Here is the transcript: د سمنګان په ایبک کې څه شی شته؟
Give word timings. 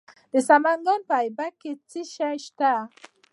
د 0.33 0.35
سمنګان 0.47 1.01
په 1.09 1.15
ایبک 1.23 1.53
کې 1.61 1.71
څه 1.89 2.01
شی 2.13 2.35
شته؟ 2.45 2.73